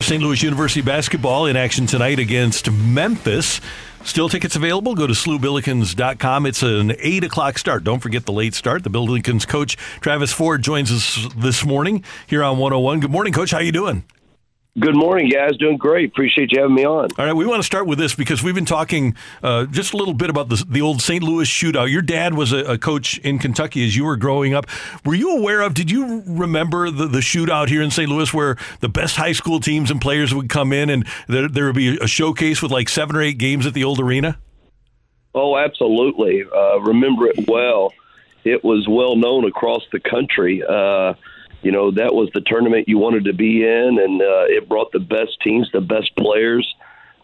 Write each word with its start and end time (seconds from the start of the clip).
St. 0.00 0.22
Louis 0.22 0.40
University 0.44 0.80
basketball 0.80 1.46
in 1.46 1.56
action 1.56 1.84
tonight 1.84 2.20
against 2.20 2.70
Memphis. 2.70 3.60
Still 4.04 4.28
tickets 4.28 4.54
available. 4.54 4.94
Go 4.94 5.08
to 5.08 5.12
slubillikens.com. 5.12 6.46
It's 6.46 6.62
an 6.62 6.94
8 7.00 7.24
o'clock 7.24 7.58
start. 7.58 7.82
Don't 7.82 7.98
forget 7.98 8.24
the 8.24 8.32
late 8.32 8.54
start. 8.54 8.84
The 8.84 8.90
Billikens 8.90 9.46
coach, 9.46 9.76
Travis 10.00 10.32
Ford, 10.32 10.62
joins 10.62 10.92
us 10.92 11.26
this 11.36 11.64
morning 11.64 12.04
here 12.28 12.44
on 12.44 12.58
101. 12.58 13.00
Good 13.00 13.10
morning, 13.10 13.32
Coach. 13.32 13.50
How 13.50 13.58
you 13.58 13.72
doing? 13.72 14.04
Good 14.78 14.94
morning, 14.94 15.28
guys. 15.28 15.56
Doing 15.56 15.76
great. 15.76 16.10
Appreciate 16.10 16.52
you 16.52 16.60
having 16.60 16.76
me 16.76 16.84
on. 16.84 17.08
All 17.18 17.24
right, 17.24 17.32
we 17.32 17.46
want 17.46 17.60
to 17.60 17.66
start 17.66 17.86
with 17.86 17.98
this 17.98 18.14
because 18.14 18.42
we've 18.44 18.54
been 18.54 18.66
talking 18.66 19.16
uh, 19.42 19.64
just 19.66 19.92
a 19.92 19.96
little 19.96 20.14
bit 20.14 20.30
about 20.30 20.50
the, 20.50 20.64
the 20.68 20.82
old 20.82 21.00
St. 21.00 21.22
Louis 21.22 21.48
shootout. 21.48 21.90
Your 21.90 22.02
dad 22.02 22.34
was 22.34 22.52
a, 22.52 22.58
a, 22.58 22.78
coach 22.78 23.18
in 23.18 23.38
Kentucky 23.38 23.84
as 23.84 23.96
you 23.96 24.04
were 24.04 24.16
growing 24.16 24.54
up. 24.54 24.66
Were 25.04 25.14
you 25.14 25.36
aware 25.36 25.62
of, 25.62 25.74
did 25.74 25.90
you 25.90 26.22
remember 26.26 26.90
the, 26.90 27.06
the 27.08 27.18
shootout 27.18 27.68
here 27.68 27.82
in 27.82 27.90
St. 27.90 28.08
Louis 28.08 28.32
where 28.32 28.56
the 28.80 28.88
best 28.88 29.16
high 29.16 29.32
school 29.32 29.58
teams 29.58 29.90
and 29.90 30.00
players 30.00 30.32
would 30.34 30.48
come 30.48 30.72
in 30.72 30.90
and 30.90 31.06
there, 31.26 31.48
there 31.48 31.66
would 31.66 31.74
be 31.74 31.98
a 31.98 32.06
showcase 32.06 32.62
with 32.62 32.70
like 32.70 32.88
seven 32.88 33.16
or 33.16 33.22
eight 33.22 33.38
games 33.38 33.66
at 33.66 33.74
the 33.74 33.82
old 33.82 33.98
arena? 33.98 34.38
Oh, 35.34 35.56
absolutely. 35.56 36.44
Uh, 36.44 36.78
remember 36.80 37.26
it 37.26 37.48
well. 37.48 37.92
It 38.44 38.62
was 38.62 38.86
well 38.88 39.16
known 39.16 39.44
across 39.44 39.82
the 39.90 39.98
country. 39.98 40.62
Uh, 40.62 41.14
you 41.62 41.72
know 41.72 41.90
that 41.90 42.14
was 42.14 42.30
the 42.34 42.40
tournament 42.40 42.88
you 42.88 42.98
wanted 42.98 43.24
to 43.24 43.32
be 43.32 43.64
in, 43.64 43.98
and 43.98 44.22
uh, 44.22 44.44
it 44.48 44.68
brought 44.68 44.92
the 44.92 45.00
best 45.00 45.40
teams, 45.42 45.68
the 45.72 45.80
best 45.80 46.14
players. 46.16 46.74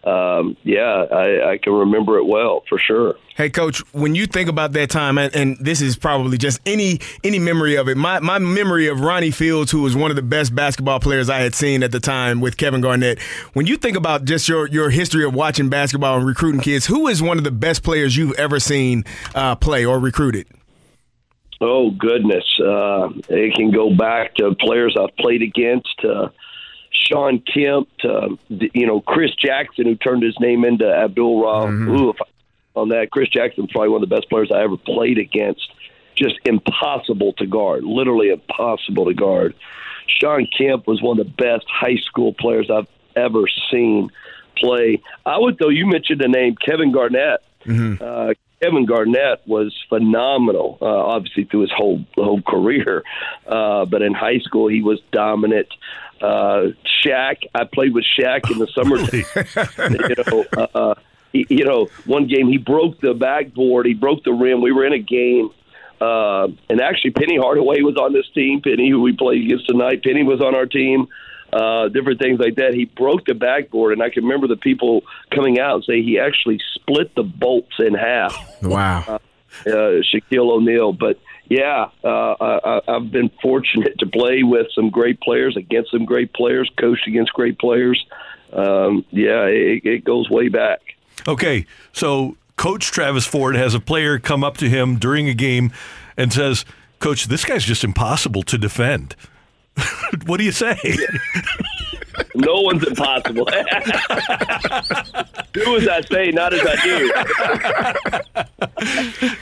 Um, 0.04 0.58
yeah, 0.64 1.06
I, 1.10 1.52
I, 1.52 1.58
can 1.58 1.72
remember 1.72 2.18
it 2.18 2.26
well 2.26 2.62
for 2.68 2.78
sure. 2.78 3.16
Hey, 3.36 3.48
coach, 3.48 3.80
when 3.94 4.14
you 4.14 4.26
think 4.26 4.50
about 4.50 4.72
that 4.72 4.91
time, 4.91 5.16
and, 5.16 5.34
and, 5.34 5.56
this 5.58 5.80
is 5.80 5.96
probably 5.96 6.36
just 6.36 6.60
any 6.66 7.00
any 7.22 7.38
memory 7.38 7.76
of 7.76 7.88
it. 7.88 7.96
My 7.96 8.20
my 8.20 8.38
memory 8.38 8.86
of 8.88 9.00
Ronnie 9.00 9.30
Fields, 9.30 9.70
who 9.70 9.80
was 9.80 9.96
one 9.96 10.10
of 10.10 10.16
the 10.16 10.22
best 10.22 10.54
basketball 10.54 11.00
players 11.00 11.30
I 11.30 11.38
had 11.38 11.54
seen 11.54 11.82
at 11.82 11.91
the 11.91 12.00
time 12.00 12.42
with 12.42 12.58
Kevin 12.58 12.82
Garnett. 12.82 13.19
When 13.54 13.66
you 13.66 13.78
think 13.78 13.96
about 13.96 14.26
just 14.26 14.46
your 14.46 14.69
your 14.69 14.91
history 14.91 15.24
of 15.24 15.32
watching 15.32 15.70
basketball 15.70 16.19
and 16.19 16.26
recruiting 16.26 16.60
kids, 16.60 16.84
who 16.84 17.08
is 17.08 17.22
one 17.22 17.38
of 17.38 17.44
the 17.44 17.50
best 17.50 17.82
players 17.82 18.14
you've 18.14 18.38
ever 18.38 18.60
seen 18.60 19.04
uh, 19.34 19.56
play 19.56 19.86
or 19.86 19.98
recruited? 19.98 20.46
Oh 21.60 21.91
goodness, 21.91 22.44
uh, 22.60 23.08
it 23.28 23.55
can 23.55 23.70
go 23.70 23.94
back 23.94 24.34
to 24.36 24.55
players 24.55 24.97
I've 24.98 25.16
played 25.16 25.42
against. 25.42 26.05
Uh, 26.05 26.28
Shawn 26.91 27.41
Kemp, 27.41 27.88
uh, 28.05 28.28
you 28.48 28.86
know 28.86 29.00
Chris 29.00 29.34
Jackson, 29.34 29.86
who 29.86 29.97
turned 29.97 30.22
his 30.22 30.38
name 30.41 30.64
into 30.64 30.86
Abdul 30.86 31.42
Rahman. 31.42 31.88
Mm-hmm. 31.88 32.22
On 32.77 32.88
that, 32.88 33.10
Chris 33.12 33.28
Jackson, 33.28 33.69
probably 33.69 33.91
one 33.91 34.02
of 34.02 34.08
the 34.08 34.14
best 34.14 34.28
players 34.28 34.50
I 34.52 34.62
ever 34.62 34.77
played 34.77 35.19
against. 35.19 35.70
Just 36.16 36.38
impossible 36.44 37.32
to 37.34 37.47
guard, 37.47 37.84
literally 37.84 38.31
impossible 38.31 39.06
to 39.06 39.15
guard. 39.15 39.54
Shawn 40.06 40.47
Kemp 40.56 40.86
was 40.86 41.03
one 41.03 41.19
of 41.19 41.26
the 41.26 41.32
best 41.32 41.66
high 41.69 41.97
school 41.97 42.34
players 42.34 42.71
I've 42.71 42.88
ever 43.16 43.44
seen 43.71 44.10
play. 44.56 45.03
I 45.25 45.38
would, 45.38 45.59
though, 45.59 45.69
you 45.69 45.86
mentioned 45.86 46.21
the 46.21 46.28
name 46.28 46.56
Kevin 46.56 46.92
Garnett. 46.92 47.41
Mm-hmm. 47.65 48.03
Uh, 48.03 48.34
Kevin 48.64 48.86
Garnett 48.86 49.47
was 49.47 49.75
phenomenal, 49.91 50.78
uh, 50.80 50.86
obviously 50.86 51.44
through 51.44 51.62
his 51.62 51.72
whole 51.76 52.04
whole 52.14 52.41
career, 52.41 53.02
uh, 53.47 53.84
but 53.84 54.00
in 54.00 54.14
high 54.14 54.38
school 54.38 54.69
he 54.69 54.80
was 54.80 55.00
dominant. 55.12 55.69
Uh, 56.20 56.69
Shaq, 57.04 57.42
I 57.54 57.64
played 57.64 57.92
with 57.92 58.04
Shaq 58.19 58.50
in 58.50 58.58
the 58.58 58.66
summer. 58.74 58.97
you 60.08 60.14
know, 60.24 60.69
uh, 60.74 60.94
he, 61.32 61.47
you 61.50 61.64
know, 61.64 61.88
one 62.06 62.26
game 62.26 62.48
he 62.48 62.56
broke 62.56 63.00
the 63.00 63.12
backboard, 63.12 63.84
he 63.84 63.92
broke 63.92 64.24
the 64.24 64.32
rim. 64.32 64.62
We 64.62 64.72
were 64.72 64.86
in 64.86 64.94
a 64.94 64.98
game, 64.98 65.50
uh, 66.00 66.48
and 66.70 66.80
actually 66.80 67.10
Penny 67.10 67.36
Hardaway 67.36 67.82
was 67.82 67.97
on 67.97 68.14
this 68.14 68.28
team. 68.34 68.62
Penny, 68.62 68.88
who 68.88 69.03
we 69.03 69.14
played 69.14 69.44
against 69.44 69.66
tonight, 69.66 70.03
Penny 70.03 70.22
was 70.22 70.41
on 70.41 70.54
our 70.54 70.66
team 70.66 71.03
uh, 71.03 71.08
different 71.88 72.20
things 72.20 72.41
like 72.41 72.56
that. 72.56 72.75
He 72.75 72.84
broke 72.84 73.26
the 73.26 73.34
backboard, 73.34 73.92
and 73.92 74.03
I 74.03 74.10
can 74.10 74.25
remember 74.25 74.48
the 74.48 74.56
people 74.56 75.03
coming 75.32 75.59
out 75.59 75.76
and 75.76 75.84
say 75.84 76.03
he 76.03 76.19
actually 76.19 76.60
split 76.75 77.15
the 77.15 77.22
bolts 77.22 77.75
in 77.78 77.94
half. 77.94 78.34
Wow. 78.65 79.04
Uh, 79.06 79.19
uh, 79.66 80.00
Shaquille 80.03 80.50
O'Neal, 80.50 80.92
but 80.92 81.19
yeah, 81.48 81.91
uh, 82.03 82.34
I, 82.41 82.81
I've 82.88 83.12
been 83.12 83.31
fortunate 83.42 83.98
to 83.98 84.06
play 84.06 84.42
with 84.42 84.69
some 84.75 84.88
great 84.91 85.20
players, 85.20 85.56
against 85.56 85.91
some 85.91 86.06
great 86.06 86.32
players, 86.32 86.70
coached 86.78 87.06
against 87.06 87.32
great 87.34 87.59
players. 87.59 88.04
Um, 88.53 89.04
yeah, 89.10 89.44
it, 89.44 89.84
it 89.84 90.04
goes 90.04 90.31
way 90.31 90.48
back. 90.48 90.81
Okay, 91.28 91.66
so 91.92 92.36
Coach 92.56 92.91
Travis 92.91 93.26
Ford 93.26 93.56
has 93.56 93.75
a 93.75 93.81
player 93.81 94.19
come 94.19 94.42
up 94.42 94.56
to 94.59 94.69
him 94.69 94.97
during 94.97 95.28
a 95.28 95.34
game 95.34 95.72
and 96.16 96.32
says, 96.32 96.65
"Coach, 96.98 97.26
this 97.26 97.44
guy's 97.44 97.65
just 97.65 97.84
impossible 97.84 98.42
to 98.44 98.56
defend." 98.56 99.15
What 100.26 100.38
do 100.38 100.44
you 100.44 100.53
say? 100.53 100.78
no 102.34 102.60
one's 102.60 102.87
impossible. 102.87 103.44
do 105.53 105.76
as 105.76 105.88
I 105.88 106.00
say, 106.10 106.31
not 106.31 106.53
as 106.53 106.60
I 106.65 106.76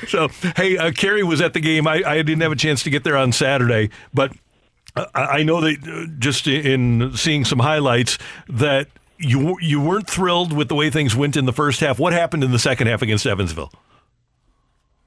do. 0.00 0.06
so, 0.08 0.28
hey, 0.56 0.76
uh, 0.76 0.92
Kerry 0.92 1.22
was 1.22 1.40
at 1.40 1.54
the 1.54 1.60
game. 1.60 1.86
I, 1.86 2.02
I 2.04 2.16
didn't 2.22 2.42
have 2.42 2.52
a 2.52 2.56
chance 2.56 2.82
to 2.84 2.90
get 2.90 3.04
there 3.04 3.16
on 3.16 3.32
Saturday, 3.32 3.90
but 4.12 4.32
I 5.14 5.42
know 5.42 5.60
that 5.60 5.88
uh, 5.88 6.06
just 6.18 6.46
in 6.46 7.16
seeing 7.16 7.44
some 7.44 7.58
highlights 7.58 8.18
that 8.48 8.88
you 9.18 9.56
you 9.60 9.80
weren't 9.80 10.08
thrilled 10.08 10.52
with 10.52 10.68
the 10.68 10.74
way 10.74 10.90
things 10.90 11.16
went 11.16 11.36
in 11.36 11.46
the 11.46 11.52
first 11.52 11.80
half. 11.80 11.98
What 11.98 12.12
happened 12.12 12.44
in 12.44 12.52
the 12.52 12.58
second 12.58 12.88
half 12.88 13.00
against 13.02 13.26
Evansville? 13.26 13.72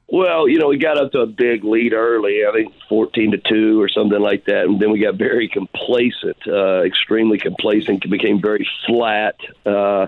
Well, 0.08 0.48
you 0.48 0.60
know, 0.60 0.68
we 0.68 0.78
got 0.78 1.00
up 1.00 1.12
to 1.14 1.22
a 1.22 1.26
big 1.26 1.64
lead 1.64 1.94
early. 1.94 2.46
I 2.48 2.52
think 2.52 2.74
fourteen 2.88 3.32
to 3.32 3.38
two 3.38 3.82
or 3.82 3.90
something 3.90 4.20
like 4.20 4.46
that, 4.46 4.66
and 4.66 4.80
then 4.80 4.92
we 4.92 5.00
got 5.00 5.16
very 5.16 5.50
complacent, 5.50 6.38
uh, 6.48 6.84
extremely 6.84 7.40
complacent. 7.40 8.08
Became 8.10 8.40
very 8.40 8.68
flat. 8.86 9.36
Uh, 9.66 10.08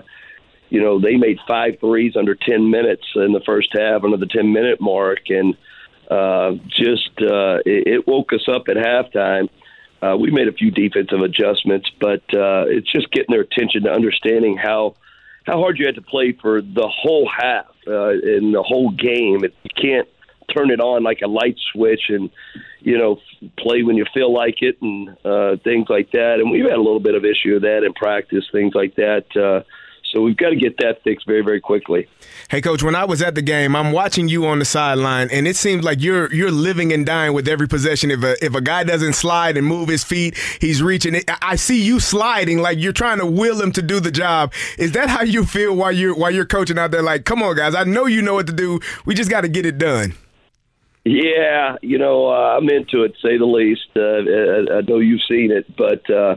you 0.70 0.80
know, 0.80 1.00
they 1.00 1.16
made 1.16 1.38
five 1.48 1.80
threes 1.80 2.14
under 2.16 2.36
ten 2.36 2.70
minutes 2.70 3.06
in 3.16 3.32
the 3.32 3.42
first 3.44 3.70
half, 3.72 4.04
under 4.04 4.16
the 4.16 4.26
ten 4.26 4.52
minute 4.52 4.80
mark, 4.80 5.30
and 5.30 5.56
uh, 6.08 6.52
just 6.68 7.10
uh, 7.20 7.58
it, 7.66 7.88
it 7.88 8.06
woke 8.06 8.32
us 8.32 8.48
up 8.48 8.68
at 8.68 8.76
halftime. 8.76 9.48
Uh, 10.00 10.16
we 10.16 10.30
made 10.30 10.46
a 10.46 10.52
few 10.52 10.70
defensive 10.70 11.20
adjustments, 11.20 11.90
but 12.00 12.22
uh, 12.32 12.66
it's 12.68 12.90
just 12.90 13.10
getting 13.10 13.32
their 13.32 13.40
attention 13.40 13.82
to 13.82 13.90
understanding 13.90 14.56
how 14.56 14.94
how 15.44 15.58
hard 15.58 15.76
you 15.76 15.86
had 15.86 15.96
to 15.96 16.02
play 16.02 16.32
for 16.40 16.62
the 16.62 16.86
whole 16.86 17.28
half 17.28 17.66
uh, 17.88 18.10
in 18.10 18.52
the 18.52 18.62
whole 18.62 18.90
game. 18.90 19.44
It, 19.44 19.54
you 19.62 19.70
can't 19.74 20.08
turn 20.56 20.70
it 20.70 20.80
on 20.80 21.02
like 21.02 21.20
a 21.22 21.28
light 21.28 21.56
switch 21.72 22.04
and 22.08 22.30
you 22.80 22.96
know 22.96 23.20
play 23.58 23.82
when 23.82 23.96
you 23.96 24.06
feel 24.14 24.32
like 24.32 24.56
it 24.62 24.80
and 24.80 25.10
uh, 25.24 25.56
things 25.62 25.86
like 25.88 26.10
that. 26.12 26.36
And 26.40 26.50
we've 26.50 26.64
had 26.64 26.78
a 26.78 26.82
little 26.82 27.00
bit 27.00 27.14
of 27.14 27.24
issue 27.24 27.56
of 27.56 27.62
that 27.62 27.84
in 27.84 27.92
practice, 27.94 28.44
things 28.52 28.74
like 28.74 28.96
that. 28.96 29.24
Uh, 29.36 29.62
so 30.12 30.22
we've 30.22 30.36
got 30.36 30.50
to 30.50 30.56
get 30.56 30.76
that 30.78 31.02
fixed 31.02 31.26
very, 31.26 31.42
very 31.42 31.60
quickly. 31.60 32.08
Hey, 32.48 32.60
coach, 32.60 32.82
when 32.82 32.94
I 32.94 33.04
was 33.04 33.20
at 33.20 33.34
the 33.34 33.42
game, 33.42 33.76
I'm 33.76 33.92
watching 33.92 34.28
you 34.28 34.46
on 34.46 34.58
the 34.58 34.64
sideline, 34.64 35.28
and 35.30 35.46
it 35.46 35.56
seems 35.56 35.84
like 35.84 36.00
you're 36.00 36.32
you're 36.32 36.50
living 36.50 36.92
and 36.92 37.04
dying 37.04 37.34
with 37.34 37.46
every 37.46 37.68
possession. 37.68 38.10
If 38.10 38.22
a 38.22 38.42
if 38.44 38.54
a 38.54 38.60
guy 38.60 38.84
doesn't 38.84 39.14
slide 39.14 39.56
and 39.56 39.66
move 39.66 39.88
his 39.88 40.04
feet, 40.04 40.36
he's 40.60 40.82
reaching. 40.82 41.14
It. 41.14 41.30
I 41.42 41.56
see 41.56 41.82
you 41.82 42.00
sliding 42.00 42.58
like 42.58 42.78
you're 42.78 42.92
trying 42.92 43.18
to 43.18 43.26
will 43.26 43.60
him 43.60 43.72
to 43.72 43.82
do 43.82 44.00
the 44.00 44.10
job. 44.10 44.52
Is 44.78 44.92
that 44.92 45.10
how 45.10 45.22
you 45.22 45.44
feel 45.44 45.76
while 45.76 45.92
you're 45.92 46.14
while 46.14 46.30
you're 46.30 46.46
coaching 46.46 46.78
out 46.78 46.90
there? 46.90 47.02
Like, 47.02 47.24
come 47.24 47.42
on, 47.42 47.56
guys, 47.56 47.74
I 47.74 47.84
know 47.84 48.06
you 48.06 48.22
know 48.22 48.34
what 48.34 48.46
to 48.46 48.52
do. 48.52 48.80
We 49.04 49.14
just 49.14 49.30
got 49.30 49.42
to 49.42 49.48
get 49.48 49.66
it 49.66 49.78
done. 49.78 50.14
Yeah, 51.04 51.76
you 51.80 51.96
know, 51.96 52.28
uh, 52.28 52.58
I'm 52.58 52.68
into 52.68 53.02
it, 53.02 53.14
say 53.22 53.38
the 53.38 53.46
least. 53.46 53.88
Uh, 53.96 54.78
I 54.78 54.80
know 54.82 54.98
you've 54.98 55.22
seen 55.28 55.50
it, 55.50 55.76
but. 55.76 56.08
Uh, 56.10 56.36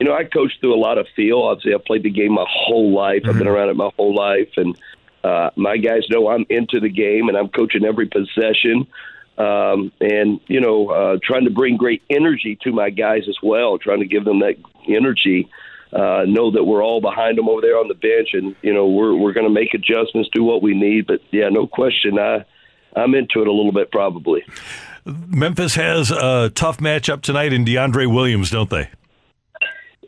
you 0.00 0.06
know, 0.06 0.14
I 0.14 0.24
coached 0.24 0.60
through 0.60 0.74
a 0.74 0.80
lot 0.80 0.98
of 0.98 1.06
feel. 1.14 1.42
Obviously, 1.42 1.74
I've 1.74 1.84
played 1.84 2.02
the 2.02 2.10
game 2.10 2.32
my 2.32 2.46
whole 2.48 2.92
life. 2.92 3.20
Mm-hmm. 3.20 3.30
I've 3.30 3.36
been 3.36 3.46
mm-hmm. 3.46 3.54
around 3.54 3.68
it 3.68 3.76
my 3.76 3.90
whole 3.96 4.14
life, 4.14 4.48
and 4.56 4.76
uh, 5.22 5.50
my 5.56 5.76
guys 5.76 6.06
know 6.08 6.28
I'm 6.28 6.46
into 6.48 6.80
the 6.80 6.88
game, 6.88 7.28
and 7.28 7.36
I'm 7.36 7.48
coaching 7.48 7.84
every 7.84 8.06
possession. 8.06 8.86
Um, 9.36 9.92
and 10.00 10.40
you 10.46 10.60
know, 10.60 10.88
uh, 10.88 11.18
trying 11.22 11.44
to 11.44 11.50
bring 11.50 11.76
great 11.76 12.02
energy 12.10 12.58
to 12.62 12.72
my 12.72 12.90
guys 12.90 13.22
as 13.28 13.36
well, 13.42 13.78
trying 13.78 14.00
to 14.00 14.06
give 14.06 14.24
them 14.24 14.40
that 14.40 14.56
energy. 14.88 15.48
uh, 15.92 16.24
know 16.26 16.52
that 16.52 16.64
we're 16.64 16.84
all 16.84 17.00
behind 17.00 17.36
them 17.36 17.48
over 17.48 17.60
there 17.60 17.76
on 17.76 17.88
the 17.88 17.94
bench, 17.94 18.30
and 18.32 18.54
you 18.62 18.72
know 18.72 18.86
we're 18.86 19.14
we're 19.14 19.32
going 19.32 19.46
to 19.46 19.52
make 19.52 19.74
adjustments, 19.74 20.30
do 20.32 20.44
what 20.44 20.62
we 20.62 20.74
need. 20.74 21.06
But 21.06 21.20
yeah, 21.30 21.48
no 21.48 21.66
question, 21.66 22.18
I 22.18 22.44
I'm 22.96 23.14
into 23.14 23.40
it 23.40 23.48
a 23.48 23.52
little 23.52 23.72
bit 23.72 23.90
probably. 23.90 24.44
Memphis 25.04 25.74
has 25.74 26.10
a 26.10 26.50
tough 26.54 26.78
matchup 26.78 27.22
tonight 27.22 27.52
in 27.52 27.64
DeAndre 27.64 28.12
Williams, 28.12 28.50
don't 28.50 28.70
they? 28.70 28.90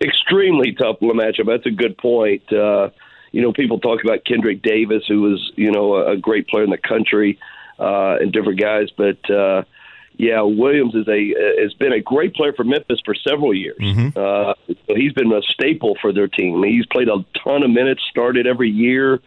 Extremely 0.02 0.72
tough 0.72 0.98
matchup. 1.00 1.46
That's 1.46 1.66
a 1.66 1.70
good 1.70 1.96
point. 1.96 2.52
Uh, 2.52 2.90
you 3.30 3.40
know, 3.40 3.52
people 3.52 3.78
talk 3.78 4.04
about 4.04 4.24
Kendric 4.24 4.62
Davis, 4.62 5.04
who 5.08 5.22
was 5.22 5.52
you 5.56 5.70
know 5.70 5.96
a, 5.96 6.16
great 6.16 6.48
player 6.48 6.64
in 6.64 6.70
the 6.70 6.78
country, 6.78 7.38
uh, 7.78 8.16
and 8.20 8.32
different 8.32 8.60
guys, 8.60 8.88
but. 8.96 9.30
Uh, 9.30 9.62
yeah, 10.18 10.42
Williams 10.42 10.94
is 10.94 11.08
a 11.08 11.34
has 11.62 11.72
been 11.74 11.92
a 11.92 12.00
great 12.00 12.34
player 12.34 12.52
for 12.52 12.64
Memphis 12.64 13.00
for 13.04 13.14
several 13.14 13.54
years. 13.54 13.78
Mm-hmm. 13.80 14.16
Uh, 14.16 14.52
he's 14.94 15.12
been 15.14 15.32
a 15.32 15.40
staple 15.42 15.96
for 16.02 16.12
their 16.12 16.28
team. 16.28 16.62
He's 16.62 16.86
played 16.86 17.08
a 17.08 17.24
ton 17.42 17.62
of 17.62 17.70
minutes, 17.70 18.02
started 18.10 18.46
every 18.46 18.68
year, 18.68 19.20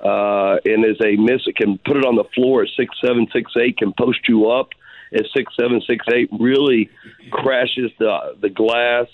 uh, 0.00 0.56
and 0.64 0.84
is 0.84 1.00
a 1.00 1.16
miss. 1.16 1.42
Can 1.56 1.78
put 1.78 1.96
it 1.96 2.04
on 2.04 2.16
the 2.16 2.24
floor 2.34 2.62
at 2.62 2.68
six 2.76 2.96
seven, 3.00 3.28
six 3.32 3.52
eight. 3.56 3.78
Can 3.78 3.92
post 3.92 4.28
you 4.28 4.50
up 4.50 4.70
at 5.12 5.24
six 5.34 5.54
seven, 5.58 5.80
six 5.86 6.04
eight. 6.12 6.28
Really 6.32 6.90
crashes 7.30 7.92
the 7.98 8.36
the 8.40 8.50
glass. 8.50 9.06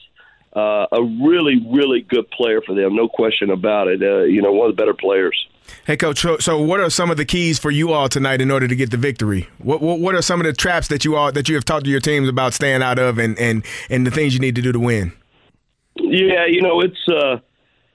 Uh, 0.53 0.87
a 0.91 1.03
really, 1.23 1.65
really 1.71 2.01
good 2.01 2.29
player 2.33 2.61
for 2.61 2.75
them, 2.75 2.97
no 2.97 3.09
question 3.09 3.51
about 3.51 3.87
it. 3.87 4.03
Uh, 4.03 4.23
you 4.23 4.43
know, 4.43 4.53
one 4.53 4.69
of 4.69 4.77
the 4.77 4.81
better 4.81 4.95
players. 4.95 5.47
Hey, 5.87 5.97
coach. 5.97 6.21
So, 6.21 6.39
so, 6.39 6.61
what 6.61 6.81
are 6.81 6.91
some 6.91 7.09
of 7.09 7.17
the 7.17 7.25
keys 7.25 7.59
for 7.59 7.71
you 7.71 7.93
all 7.93 8.09
tonight 8.09 8.41
in 8.41 8.51
order 8.51 8.67
to 8.67 8.75
get 8.75 8.91
the 8.91 8.97
victory? 8.97 9.49
What, 9.59 9.81
what, 9.81 10.01
what 10.01 10.17
are 10.17 10.23
some 10.23 10.41
of 10.41 10.47
the 10.47 10.53
traps 10.53 10.89
that 10.89 11.05
you 11.05 11.15
all 11.15 11.31
that 11.31 11.49
you 11.49 11.55
have 11.55 11.65
talked 11.65 11.85
to 11.85 11.91
your 11.91 12.01
teams 12.01 12.29
about 12.29 12.53
staying 12.53 12.83
out 12.83 12.99
of, 12.99 13.19
and 13.19 13.39
and 13.39 13.65
and 13.89 14.05
the 14.05 14.11
things 14.11 14.35
you 14.35 14.41
need 14.41 14.57
to 14.57 14.63
do 14.63 14.73
to 14.73 14.81
win? 14.81 15.13
Yeah, 15.97 16.47
you 16.47 16.63
know, 16.63 16.81
it's 16.81 17.09
uh, 17.09 17.39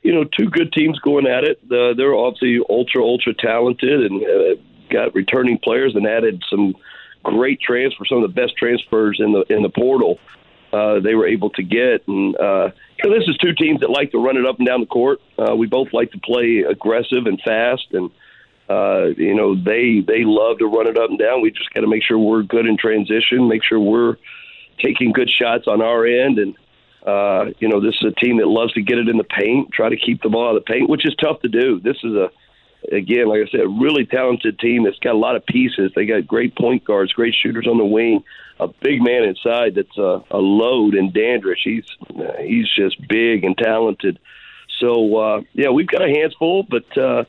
you 0.01 0.13
know 0.13 0.23
two 0.23 0.49
good 0.49 0.71
teams 0.71 0.97
going 0.99 1.27
at 1.27 1.43
it. 1.43 1.59
Uh, 1.65 1.93
they're 1.93 2.15
obviously 2.15 2.61
ultra 2.69 3.03
ultra 3.03 3.33
talented 3.33 4.11
and 4.11 4.23
uh, 4.23 4.61
got 4.89 5.13
returning 5.13 5.57
players 5.57 5.93
and 5.93 6.07
added 6.07 6.41
some 6.49 6.73
great 7.23 7.59
transfers, 7.59 8.07
some 8.07 8.23
of 8.23 8.33
the 8.33 8.41
best 8.41 8.55
transfers 8.55 9.19
in 9.19 9.33
the 9.33 9.43
in 9.53 9.61
the 9.61 9.69
portal 9.69 10.19
uh, 10.75 10.99
they 10.99 11.15
were 11.15 11.27
able 11.27 11.49
to 11.51 11.63
get. 11.63 12.05
And 12.07 12.35
uh, 12.35 12.71
you 12.97 13.09
know, 13.09 13.17
this 13.17 13.27
is 13.27 13.37
two 13.37 13.53
teams 13.53 13.79
that 13.79 13.89
like 13.89 14.11
to 14.11 14.17
run 14.17 14.37
it 14.37 14.45
up 14.45 14.57
and 14.57 14.67
down 14.67 14.81
the 14.81 14.87
court. 14.87 15.19
Uh, 15.37 15.55
we 15.55 15.67
both 15.67 15.93
like 15.93 16.11
to 16.11 16.19
play 16.19 16.65
aggressive 16.69 17.25
and 17.25 17.39
fast, 17.41 17.87
and 17.93 18.11
uh, 18.69 19.05
you 19.17 19.35
know 19.35 19.55
they 19.55 20.03
they 20.05 20.23
love 20.25 20.59
to 20.59 20.67
run 20.67 20.87
it 20.87 20.97
up 20.97 21.09
and 21.09 21.19
down. 21.19 21.41
We 21.41 21.51
just 21.51 21.73
got 21.73 21.81
to 21.81 21.87
make 21.87 22.03
sure 22.03 22.19
we're 22.19 22.43
good 22.43 22.65
in 22.65 22.77
transition, 22.77 23.47
make 23.47 23.63
sure 23.63 23.79
we're 23.79 24.17
taking 24.83 25.13
good 25.13 25.29
shots 25.29 25.65
on 25.67 25.81
our 25.81 26.05
end, 26.05 26.39
and 26.39 26.55
uh, 27.05 27.53
you 27.59 27.69
know 27.69 27.79
this 27.79 27.95
is 28.01 28.11
a 28.11 28.25
team 28.25 28.37
that 28.39 28.47
loves 28.47 28.73
to 28.73 28.81
get 28.81 28.97
it 28.97 29.07
in 29.07 29.17
the 29.17 29.23
paint, 29.23 29.71
try 29.71 29.87
to 29.87 29.97
keep 29.97 30.21
the 30.21 30.29
ball 30.29 30.49
out 30.49 30.57
of 30.57 30.65
the 30.65 30.73
paint, 30.73 30.89
which 30.89 31.05
is 31.05 31.15
tough 31.15 31.39
to 31.41 31.47
do. 31.47 31.79
This 31.79 31.97
is 32.03 32.13
a 32.13 32.29
again, 32.91 33.27
like 33.27 33.41
I 33.47 33.51
said, 33.51 33.61
a 33.61 33.67
really 33.67 34.05
talented 34.05 34.59
team 34.59 34.83
that's 34.83 34.99
got 34.99 35.13
a 35.13 35.17
lot 35.17 35.35
of 35.35 35.45
pieces. 35.45 35.91
They 35.95 36.05
got 36.05 36.27
great 36.27 36.55
point 36.55 36.83
guards, 36.83 37.13
great 37.13 37.35
shooters 37.35 37.67
on 37.67 37.77
the 37.77 37.85
wing, 37.85 38.23
a 38.59 38.67
big 38.67 39.01
man 39.01 39.23
inside 39.23 39.75
that's 39.75 39.97
a, 39.97 40.23
a 40.31 40.37
load 40.37 40.95
in 40.95 41.11
Dandridge. 41.11 41.61
He's 41.63 41.85
uh, 42.09 42.41
he's 42.41 42.67
just 42.75 42.95
big 43.07 43.43
and 43.43 43.57
talented. 43.57 44.19
So 44.79 45.17
uh, 45.17 45.41
yeah, 45.53 45.69
we've 45.69 45.87
got 45.87 46.01
a 46.01 46.09
hands 46.09 46.35
full, 46.37 46.63
but. 46.63 46.97
Uh, 46.97 47.25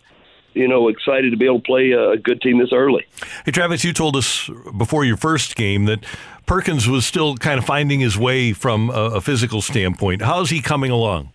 you 0.52 0.66
know, 0.66 0.88
excited 0.88 1.32
to 1.32 1.36
be 1.36 1.44
able 1.44 1.58
to 1.58 1.64
play 1.66 1.90
a 1.90 2.16
good 2.16 2.40
team 2.40 2.58
this 2.58 2.72
early. 2.72 3.06
Hey, 3.44 3.52
Travis, 3.52 3.84
you 3.84 3.92
told 3.92 4.16
us 4.16 4.48
before 4.78 5.04
your 5.04 5.18
first 5.18 5.54
game 5.54 5.84
that 5.84 6.02
Perkins 6.46 6.88
was 6.88 7.04
still 7.04 7.36
kind 7.36 7.58
of 7.58 7.66
finding 7.66 8.00
his 8.00 8.16
way 8.16 8.54
from 8.54 8.88
a, 8.88 9.16
a 9.16 9.20
physical 9.20 9.60
standpoint. 9.60 10.22
How's 10.22 10.48
he 10.48 10.62
coming 10.62 10.90
along? 10.90 11.30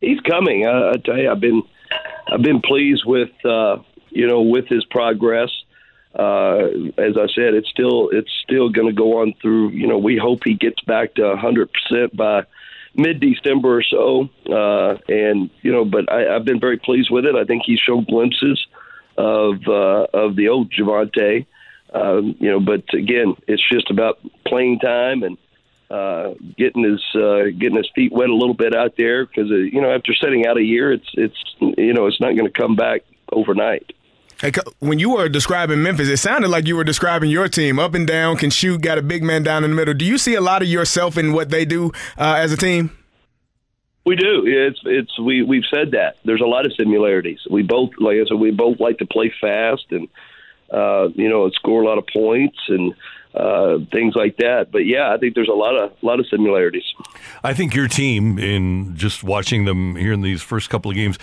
He's 0.00 0.20
coming. 0.20 0.64
I, 0.64 0.90
I 0.90 0.92
tell 1.04 1.18
you, 1.18 1.28
I've 1.28 1.40
been 1.40 1.64
I've 2.32 2.42
been 2.42 2.60
pleased 2.60 3.04
with 3.04 3.30
uh, 3.44 3.78
you 4.10 4.26
know 4.26 4.42
with 4.42 4.66
his 4.68 4.84
progress. 4.84 5.50
Uh, 6.14 6.66
as 6.98 7.16
I 7.16 7.28
said, 7.34 7.54
it's 7.54 7.68
still 7.68 8.10
it's 8.10 8.30
still 8.42 8.68
going 8.68 8.88
to 8.88 8.94
go 8.94 9.20
on 9.20 9.34
through. 9.40 9.70
You 9.70 9.86
know, 9.86 9.98
we 9.98 10.16
hope 10.16 10.40
he 10.44 10.54
gets 10.54 10.80
back 10.82 11.14
to 11.14 11.22
100 11.28 11.70
percent 11.72 12.16
by 12.16 12.44
mid 12.94 13.20
December 13.20 13.78
or 13.78 13.82
so. 13.82 14.28
Uh, 14.48 14.98
and 15.08 15.50
you 15.62 15.72
know, 15.72 15.84
but 15.84 16.10
I, 16.12 16.34
I've 16.34 16.44
been 16.44 16.60
very 16.60 16.78
pleased 16.78 17.10
with 17.10 17.24
it. 17.26 17.34
I 17.34 17.44
think 17.44 17.62
he 17.64 17.76
showed 17.76 18.06
glimpses 18.06 18.64
of 19.16 19.56
uh, 19.66 20.06
of 20.12 20.36
the 20.36 20.48
old 20.48 20.72
Javonte. 20.72 21.46
Um, 21.92 22.36
you 22.38 22.50
know, 22.50 22.60
but 22.60 22.84
again, 22.94 23.36
it's 23.48 23.62
just 23.70 23.90
about 23.90 24.20
playing 24.46 24.78
time 24.78 25.24
and 25.24 25.36
uh, 25.90 26.34
getting 26.56 26.84
his 26.84 27.02
uh, 27.14 27.44
getting 27.58 27.76
his 27.76 27.90
feet 27.94 28.12
wet 28.12 28.28
a 28.28 28.34
little 28.34 28.54
bit 28.54 28.74
out 28.74 28.94
there 28.96 29.26
because 29.26 29.50
uh, 29.50 29.54
you 29.54 29.80
know 29.80 29.90
after 29.90 30.14
sitting 30.14 30.46
out 30.46 30.56
a 30.56 30.62
year, 30.62 30.92
it's 30.92 31.08
it's 31.14 31.36
you 31.58 31.92
know 31.92 32.06
it's 32.06 32.20
not 32.20 32.36
going 32.36 32.50
to 32.50 32.58
come 32.58 32.76
back 32.76 33.02
overnight. 33.32 33.92
Hey, 34.40 34.52
when 34.78 34.98
you 34.98 35.10
were 35.10 35.28
describing 35.28 35.82
Memphis, 35.82 36.08
it 36.08 36.16
sounded 36.16 36.48
like 36.48 36.66
you 36.66 36.74
were 36.74 36.84
describing 36.84 37.28
your 37.28 37.46
team 37.48 37.78
up 37.78 37.92
and 37.94 38.06
down, 38.06 38.38
can 38.38 38.48
shoot, 38.48 38.80
got 38.80 38.96
a 38.96 39.02
big 39.02 39.22
man 39.22 39.42
down 39.42 39.64
in 39.64 39.70
the 39.70 39.76
middle. 39.76 39.92
Do 39.92 40.06
you 40.06 40.16
see 40.16 40.34
a 40.34 40.40
lot 40.40 40.62
of 40.62 40.68
yourself 40.68 41.18
in 41.18 41.34
what 41.34 41.50
they 41.50 41.66
do 41.66 41.92
uh, 42.16 42.36
as 42.38 42.50
a 42.50 42.56
team? 42.56 42.96
We 44.06 44.16
do. 44.16 44.44
It's 44.46 44.80
it's 44.84 45.18
we 45.18 45.42
we've 45.42 45.66
said 45.70 45.90
that. 45.90 46.16
There's 46.24 46.40
a 46.40 46.46
lot 46.46 46.64
of 46.64 46.72
similarities. 46.74 47.40
We 47.50 47.62
both, 47.62 47.90
like 47.98 48.16
I 48.16 48.24
said, 48.26 48.38
we 48.38 48.50
both 48.50 48.80
like 48.80 48.98
to 48.98 49.06
play 49.06 49.32
fast 49.40 49.84
and 49.90 50.08
uh, 50.70 51.08
you 51.14 51.28
know 51.28 51.48
score 51.50 51.82
a 51.82 51.86
lot 51.86 51.98
of 51.98 52.06
points 52.12 52.58
and 52.68 52.94
uh, 53.34 53.78
things 53.92 54.14
like 54.14 54.36
that. 54.38 54.68
But 54.72 54.86
yeah, 54.86 55.12
I 55.12 55.18
think 55.18 55.34
there's 55.34 55.48
a 55.48 55.52
lot 55.52 55.76
of 55.76 55.92
a 56.02 56.06
lot 56.06 56.20
of 56.20 56.26
similarities. 56.28 56.84
I 57.42 57.54
think 57.54 57.74
your 57.74 57.88
team, 57.88 58.38
in 58.38 58.96
just 58.96 59.22
watching 59.22 59.64
them 59.64 59.96
here 59.96 60.12
in 60.12 60.22
these 60.22 60.42
first 60.42 60.70
couple 60.70 60.90
of 60.90 60.96
games, 60.96 61.18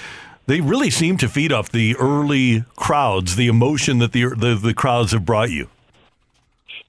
they 0.46 0.62
really 0.62 0.90
seem 0.90 1.18
to 1.18 1.28
feed 1.28 1.52
off 1.52 1.72
the 1.72 1.96
early 1.98 2.64
crowds, 2.76 3.36
the 3.36 3.48
emotion 3.48 4.00
that 4.00 4.12
the 4.14 4.30
the, 4.30 4.56
the 4.56 4.74
crowds 4.74 5.12
have 5.12 5.26
brought 5.26 5.52
you. 5.52 5.70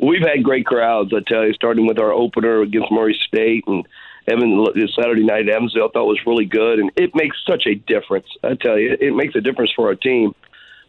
We've 0.00 0.22
had 0.22 0.44
great 0.44 0.64
crowds, 0.64 1.12
I 1.12 1.20
tell 1.26 1.44
you, 1.44 1.52
starting 1.54 1.86
with 1.86 1.98
our 1.98 2.12
opener 2.12 2.62
against 2.62 2.92
Murray 2.92 3.18
State 3.26 3.64
and 3.66 3.84
Evan 4.28 4.64
Saturday 4.94 5.24
night 5.24 5.48
at 5.48 5.56
Evansville. 5.56 5.88
I 5.88 5.90
thought 5.92 6.04
was 6.04 6.20
really 6.24 6.44
good, 6.44 6.78
and 6.78 6.92
it 6.96 7.16
makes 7.16 7.36
such 7.44 7.66
a 7.66 7.74
difference. 7.74 8.26
I 8.44 8.54
tell 8.54 8.78
you, 8.78 8.96
it 9.00 9.14
makes 9.14 9.34
a 9.34 9.40
difference 9.40 9.72
for 9.74 9.88
our 9.88 9.96
team. 9.96 10.34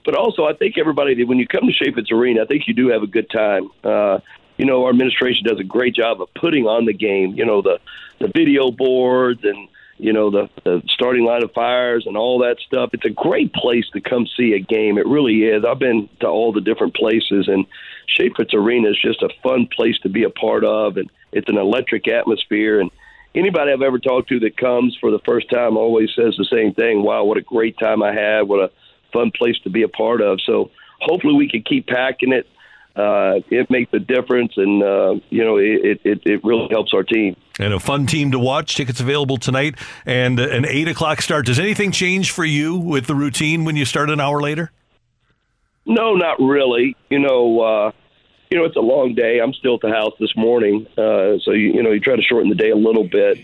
But 0.10 0.18
also, 0.18 0.46
I 0.46 0.54
think 0.54 0.80
everybody, 0.80 1.24
when 1.24 1.38
you 1.38 1.46
come 1.46 1.68
to 1.68 1.72
Chaifetz 1.72 2.12
Arena, 2.12 2.42
I 2.42 2.46
think 2.48 2.64
you 2.66 2.74
do 2.74 2.88
have 2.88 3.04
a 3.04 3.08
good 3.08 3.30
time. 3.30 3.70
Uh, 3.84 4.18
you 4.58 4.66
know, 4.66 4.86
our 4.86 4.90
administration 4.90 5.46
does 5.46 5.60
a 5.60 5.64
great 5.64 5.94
job 5.94 6.20
of 6.20 6.34
putting 6.34 6.66
on 6.66 6.86
the 6.86 6.94
game. 6.94 7.36
You 7.36 7.46
know, 7.46 7.62
the 7.62 7.80
the 8.18 8.28
video 8.28 8.72
boards 8.72 9.42
and 9.44 9.68
you 10.00 10.12
know 10.12 10.32
the, 10.32 10.50
the 10.64 10.82
starting 10.88 11.26
line 11.26 11.44
of 11.44 11.52
fires 11.52 12.08
and 12.08 12.18
all 12.18 12.40
that 12.40 12.58
stuff. 12.66 12.90
It's 12.94 13.06
a 13.06 13.12
great 13.12 13.54
place 13.54 13.86
to 13.94 14.02
come 14.02 14.26
see 14.36 14.54
a 14.54 14.60
game. 14.60 14.98
It 14.98 15.06
really 15.06 15.44
is. 15.44 15.64
I've 15.64 15.78
been 15.78 16.10
to 16.22 16.28
all 16.28 16.54
the 16.54 16.62
different 16.62 16.96
places, 16.96 17.48
and 17.48 17.68
Chaifetz 18.18 18.56
Arena 18.56 18.90
is 18.90 19.00
just 19.00 19.22
a 19.22 19.30
fun 19.44 19.68
place 19.68 20.00
to 20.00 20.10
be 20.10 20.24
a 20.24 20.32
part 20.32 20.66
of, 20.66 20.98
and 20.98 21.08
it's 21.32 21.50
an 21.50 21.58
electric 21.60 22.08
atmosphere. 22.08 22.80
And 22.80 22.90
anybody 23.36 23.72
I've 23.72 23.84
ever 23.84 24.00
talked 24.00 24.30
to 24.30 24.40
that 24.40 24.58
comes 24.58 24.98
for 25.00 25.12
the 25.12 25.20
first 25.20 25.52
time 25.52 25.78
always 25.78 26.10
says 26.16 26.34
the 26.36 26.46
same 26.46 26.74
thing. 26.74 27.04
Wow, 27.04 27.26
what 27.26 27.38
a 27.38 27.42
great 27.42 27.78
time 27.78 28.02
I 28.02 28.12
had! 28.12 28.48
What 28.48 28.60
a 28.60 28.72
fun 29.12 29.32
place 29.32 29.58
to 29.64 29.70
be 29.70 29.84
a 29.84 29.88
part 29.88 30.22
of. 30.22 30.40
So 30.46 30.72
hopefully 31.00 31.36
we 31.36 31.50
can 31.50 31.62
keep 31.64 31.88
packing 31.88 32.34
it. 32.34 32.48
Uh, 32.96 33.40
it 33.50 33.70
makes 33.70 33.94
a 33.94 34.00
difference, 34.00 34.54
and 34.58 34.84
uh, 34.84 35.16
you 35.30 35.44
know 35.44 35.58
it, 35.58 36.02
it, 36.04 36.22
it 36.26 36.44
really 36.44 36.68
helps 36.70 36.94
our 36.94 37.04
team. 37.04 37.36
And 37.60 37.74
a 37.74 37.80
fun 37.80 38.08
team 38.08 38.32
to 38.32 38.40
watch. 38.40 38.76
Tickets 38.76 39.00
available 39.00 39.38
tonight, 39.38 39.76
and 40.06 40.40
an 40.40 40.66
eight 40.66 40.88
o'clock 40.88 41.22
start. 41.22 41.46
Does 41.46 41.60
anything 41.60 41.92
change 41.92 42.32
for 42.32 42.44
you 42.44 42.76
with 42.76 43.08
the 43.08 43.16
routine 43.16 43.64
when 43.64 43.78
you 43.78 43.86
start 43.86 44.10
an 44.10 44.20
hour 44.20 44.42
later? 44.42 44.72
No, 45.86 46.16
not 46.16 46.40
really. 46.40 46.98
You 47.10 47.20
know, 47.20 47.62
uh, 47.62 47.92
you 48.50 48.58
know 48.58 48.66
it's 48.66 48.76
a 48.76 48.82
long 48.82 49.14
day. 49.14 49.40
I'm 49.40 49.54
still 49.54 49.76
at 49.76 49.82
the 49.82 49.92
house 49.92 50.14
this 50.20 50.36
morning, 50.36 50.86
uh, 50.98 51.38
so 51.44 51.52
you, 51.52 51.74
you 51.74 51.84
know 51.84 51.92
you 51.92 52.00
try 52.02 52.16
to 52.16 52.24
shorten 52.24 52.50
the 52.50 52.56
day 52.56 52.72
a 52.72 52.76
little 52.76 53.08
bit. 53.08 53.38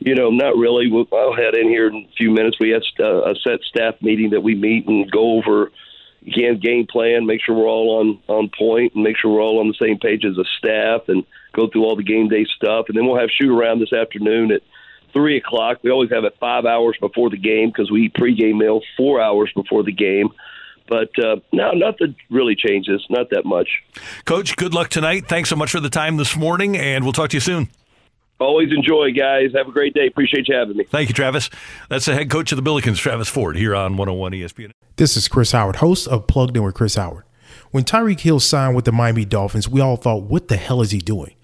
You 0.00 0.14
know, 0.14 0.30
not 0.30 0.56
really. 0.56 0.90
We'll, 0.90 1.06
I'll 1.12 1.36
head 1.36 1.54
in 1.54 1.68
here 1.68 1.88
in 1.88 2.08
a 2.10 2.12
few 2.16 2.30
minutes. 2.30 2.56
We 2.58 2.70
have 2.70 2.82
uh, 2.98 3.30
a 3.30 3.34
set 3.36 3.60
staff 3.68 3.96
meeting 4.00 4.30
that 4.30 4.42
we 4.42 4.54
meet 4.54 4.88
and 4.88 5.10
go 5.10 5.38
over 5.38 5.70
again 6.26 6.58
game 6.58 6.86
plan, 6.86 7.26
make 7.26 7.42
sure 7.42 7.54
we're 7.54 7.68
all 7.68 8.00
on 8.00 8.18
on 8.28 8.50
point, 8.56 8.94
and 8.94 9.04
make 9.04 9.16
sure 9.16 9.30
we're 9.30 9.42
all 9.42 9.60
on 9.60 9.68
the 9.68 9.74
same 9.74 9.98
page 9.98 10.24
as 10.24 10.38
a 10.38 10.44
staff, 10.58 11.02
and 11.08 11.24
go 11.52 11.68
through 11.68 11.84
all 11.84 11.96
the 11.96 12.02
game 12.02 12.28
day 12.28 12.46
stuff. 12.56 12.86
And 12.88 12.96
then 12.96 13.06
we'll 13.06 13.18
have 13.18 13.30
shoot 13.30 13.54
around 13.54 13.80
this 13.80 13.92
afternoon 13.92 14.52
at 14.52 14.62
three 15.12 15.36
o'clock. 15.36 15.78
We 15.82 15.90
always 15.90 16.10
have 16.10 16.24
it 16.24 16.36
five 16.40 16.64
hours 16.64 16.96
before 17.00 17.30
the 17.30 17.38
game 17.38 17.68
because 17.68 17.90
we 17.90 18.06
eat 18.06 18.14
pregame 18.14 18.58
meal 18.58 18.80
four 18.96 19.20
hours 19.20 19.50
before 19.54 19.82
the 19.82 19.92
game. 19.92 20.30
But 20.88 21.10
uh, 21.22 21.36
no, 21.52 21.70
nothing 21.72 22.16
really 22.30 22.56
changes. 22.56 23.04
Not 23.10 23.30
that 23.30 23.44
much. 23.44 23.68
Coach, 24.24 24.56
good 24.56 24.74
luck 24.74 24.88
tonight. 24.88 25.28
Thanks 25.28 25.48
so 25.48 25.56
much 25.56 25.70
for 25.70 25.80
the 25.80 25.90
time 25.90 26.16
this 26.16 26.36
morning, 26.36 26.76
and 26.76 27.04
we'll 27.04 27.12
talk 27.12 27.30
to 27.30 27.36
you 27.36 27.40
soon. 27.40 27.68
Always 28.40 28.72
enjoy, 28.72 29.12
guys. 29.12 29.50
Have 29.54 29.68
a 29.68 29.70
great 29.70 29.92
day. 29.92 30.06
Appreciate 30.06 30.48
you 30.48 30.54
having 30.54 30.76
me. 30.76 30.84
Thank 30.84 31.08
you, 31.10 31.14
Travis. 31.14 31.50
That's 31.90 32.06
the 32.06 32.14
head 32.14 32.30
coach 32.30 32.52
of 32.52 32.56
the 32.56 32.62
Billikens, 32.62 32.96
Travis 32.96 33.28
Ford, 33.28 33.56
here 33.56 33.74
on 33.74 33.98
101 33.98 34.32
ESPN. 34.32 34.70
This 34.96 35.16
is 35.16 35.28
Chris 35.28 35.52
Howard, 35.52 35.76
host 35.76 36.08
of 36.08 36.26
Plugged 36.26 36.56
In 36.56 36.62
with 36.62 36.74
Chris 36.74 36.94
Howard. 36.94 37.24
When 37.70 37.84
Tyreek 37.84 38.20
Hill 38.20 38.40
signed 38.40 38.74
with 38.74 38.86
the 38.86 38.92
Miami 38.92 39.24
Dolphins, 39.24 39.68
we 39.68 39.80
all 39.80 39.96
thought, 39.96 40.22
what 40.22 40.48
the 40.48 40.56
hell 40.56 40.80
is 40.80 40.90
he 40.90 40.98
doing? 40.98 41.34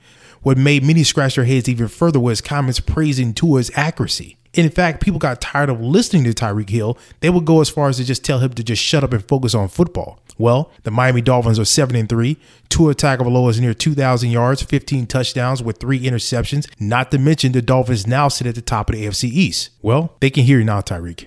What 0.46 0.56
made 0.56 0.84
many 0.84 1.02
scratch 1.02 1.34
their 1.34 1.44
heads 1.44 1.68
even 1.68 1.88
further 1.88 2.20
was 2.20 2.40
comments 2.40 2.78
praising 2.78 3.34
Tua's 3.34 3.68
accuracy. 3.74 4.36
In 4.54 4.70
fact, 4.70 5.00
people 5.00 5.18
got 5.18 5.40
tired 5.40 5.68
of 5.68 5.80
listening 5.80 6.22
to 6.22 6.30
Tyreek 6.30 6.70
Hill. 6.70 6.96
They 7.18 7.30
would 7.30 7.44
go 7.44 7.60
as 7.60 7.68
far 7.68 7.88
as 7.88 7.96
to 7.96 8.04
just 8.04 8.24
tell 8.24 8.38
him 8.38 8.52
to 8.52 8.62
just 8.62 8.80
shut 8.80 9.02
up 9.02 9.12
and 9.12 9.26
focus 9.26 9.56
on 9.56 9.66
football. 9.66 10.20
Well, 10.38 10.70
the 10.84 10.92
Miami 10.92 11.20
Dolphins 11.20 11.58
are 11.58 11.64
7 11.64 11.96
and 11.96 12.08
3. 12.08 12.36
Tua 12.68 12.94
Tagovailoa 12.94 13.50
is 13.50 13.60
near 13.60 13.74
2,000 13.74 14.30
yards, 14.30 14.62
15 14.62 15.08
touchdowns 15.08 15.64
with 15.64 15.78
three 15.78 15.98
interceptions. 15.98 16.70
Not 16.78 17.10
to 17.10 17.18
mention 17.18 17.50
the 17.50 17.60
Dolphins 17.60 18.06
now 18.06 18.28
sit 18.28 18.46
at 18.46 18.54
the 18.54 18.62
top 18.62 18.88
of 18.88 18.94
the 18.94 19.04
AFC 19.04 19.24
East. 19.24 19.70
Well, 19.82 20.14
they 20.20 20.30
can 20.30 20.44
hear 20.44 20.60
you 20.60 20.64
now, 20.64 20.80
Tyreek. 20.80 21.26